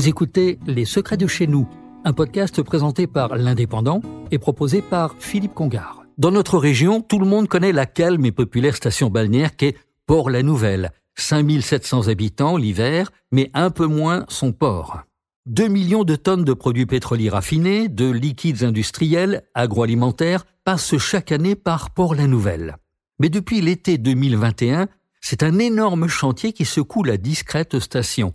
Vous 0.00 0.08
écoutez 0.08 0.58
Les 0.66 0.86
Secrets 0.86 1.18
de 1.18 1.26
chez 1.26 1.46
nous, 1.46 1.68
un 2.06 2.14
podcast 2.14 2.62
présenté 2.62 3.06
par 3.06 3.36
l'Indépendant 3.36 4.00
et 4.30 4.38
proposé 4.38 4.80
par 4.80 5.14
Philippe 5.18 5.52
Congard. 5.52 6.04
Dans 6.16 6.30
notre 6.30 6.56
région, 6.56 7.02
tout 7.02 7.18
le 7.18 7.26
monde 7.26 7.48
connaît 7.48 7.72
la 7.72 7.84
calme 7.84 8.24
et 8.24 8.32
populaire 8.32 8.74
station 8.74 9.10
balnéaire 9.10 9.56
qu'est 9.56 9.76
Port-la-Nouvelle. 10.06 10.92
5700 11.16 12.08
habitants 12.08 12.56
l'hiver, 12.56 13.12
mais 13.30 13.50
un 13.52 13.68
peu 13.68 13.84
moins 13.84 14.24
son 14.30 14.52
port. 14.52 15.02
2 15.44 15.68
millions 15.68 16.04
de 16.04 16.16
tonnes 16.16 16.44
de 16.44 16.54
produits 16.54 16.86
pétroliers 16.86 17.28
raffinés, 17.28 17.88
de 17.88 18.10
liquides 18.10 18.62
industriels, 18.62 19.42
agroalimentaires 19.52 20.46
passent 20.64 20.96
chaque 20.96 21.30
année 21.30 21.56
par 21.56 21.90
Port-la-Nouvelle. 21.90 22.78
Mais 23.18 23.28
depuis 23.28 23.60
l'été 23.60 23.98
2021, 23.98 24.88
c'est 25.20 25.42
un 25.42 25.58
énorme 25.58 26.08
chantier 26.08 26.54
qui 26.54 26.64
secoue 26.64 27.02
la 27.02 27.18
discrète 27.18 27.78
station. 27.80 28.32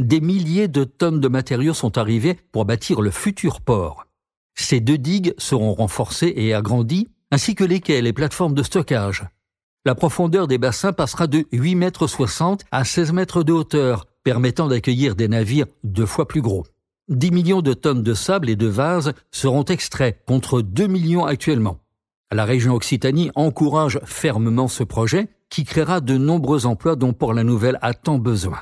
Des 0.00 0.22
milliers 0.22 0.66
de 0.66 0.84
tonnes 0.84 1.20
de 1.20 1.28
matériaux 1.28 1.74
sont 1.74 1.98
arrivés 1.98 2.38
pour 2.52 2.64
bâtir 2.64 3.02
le 3.02 3.10
futur 3.10 3.60
port. 3.60 4.06
Ces 4.54 4.80
deux 4.80 4.96
digues 4.96 5.34
seront 5.36 5.74
renforcées 5.74 6.32
et 6.34 6.54
agrandies, 6.54 7.08
ainsi 7.30 7.54
que 7.54 7.64
les 7.64 7.80
quais 7.80 7.98
et 7.98 8.02
les 8.02 8.14
plateformes 8.14 8.54
de 8.54 8.62
stockage. 8.62 9.26
La 9.84 9.94
profondeur 9.94 10.48
des 10.48 10.56
bassins 10.56 10.94
passera 10.94 11.26
de 11.26 11.44
8 11.52 11.74
mètres 11.74 12.06
60 12.06 12.64
à 12.72 12.86
16 12.86 13.12
mètres 13.12 13.42
de 13.42 13.52
hauteur, 13.52 14.06
permettant 14.24 14.68
d'accueillir 14.68 15.16
des 15.16 15.28
navires 15.28 15.66
deux 15.84 16.06
fois 16.06 16.26
plus 16.26 16.40
gros. 16.40 16.64
10 17.08 17.30
millions 17.30 17.60
de 17.60 17.74
tonnes 17.74 18.02
de 18.02 18.14
sable 18.14 18.48
et 18.48 18.56
de 18.56 18.68
vases 18.68 19.12
seront 19.30 19.64
extraits 19.64 20.24
contre 20.26 20.62
2 20.62 20.86
millions 20.86 21.26
actuellement. 21.26 21.76
La 22.32 22.46
région 22.46 22.74
Occitanie 22.74 23.30
encourage 23.34 24.00
fermement 24.04 24.66
ce 24.66 24.82
projet 24.82 25.28
qui 25.50 25.64
créera 25.64 26.00
de 26.00 26.16
nombreux 26.16 26.64
emplois 26.64 26.96
dont 26.96 27.12
pour 27.12 27.34
la 27.34 27.44
Nouvelle 27.44 27.78
a 27.82 27.92
tant 27.92 28.16
besoin. 28.16 28.60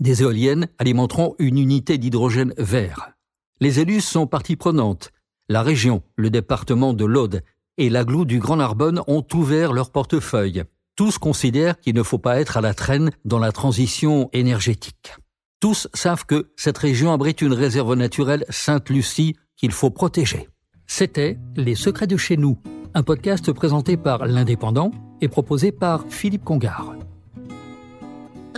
Des 0.00 0.22
éoliennes 0.22 0.68
alimenteront 0.78 1.34
une 1.38 1.58
unité 1.58 1.98
d'hydrogène 1.98 2.52
vert. 2.58 3.12
Les 3.60 3.80
élus 3.80 4.00
sont 4.00 4.26
partie 4.26 4.56
prenante. 4.56 5.10
La 5.48 5.62
région, 5.62 6.02
le 6.16 6.30
département 6.30 6.92
de 6.92 7.04
l'Aude 7.04 7.42
et 7.78 7.90
l'agglo 7.90 8.24
du 8.24 8.38
Grand 8.38 8.56
Narbonne 8.56 9.02
ont 9.06 9.24
ouvert 9.34 9.72
leur 9.72 9.90
portefeuille. 9.90 10.64
Tous 10.96 11.18
considèrent 11.18 11.78
qu'il 11.80 11.94
ne 11.94 12.02
faut 12.02 12.18
pas 12.18 12.40
être 12.40 12.56
à 12.56 12.60
la 12.60 12.74
traîne 12.74 13.10
dans 13.24 13.38
la 13.38 13.52
transition 13.52 14.30
énergétique. 14.32 15.14
Tous 15.60 15.88
savent 15.94 16.26
que 16.26 16.52
cette 16.56 16.78
région 16.78 17.12
abrite 17.12 17.40
une 17.40 17.52
réserve 17.52 17.94
naturelle 17.94 18.44
Sainte-Lucie 18.48 19.36
qu'il 19.56 19.72
faut 19.72 19.90
protéger. 19.90 20.48
C'était 20.86 21.38
Les 21.56 21.74
Secrets 21.74 22.06
de 22.06 22.16
chez 22.16 22.36
nous, 22.36 22.58
un 22.94 23.02
podcast 23.02 23.50
présenté 23.52 23.96
par 23.96 24.26
l'Indépendant 24.26 24.90
et 25.20 25.28
proposé 25.28 25.72
par 25.72 26.04
Philippe 26.08 26.44
Congard. 26.44 26.94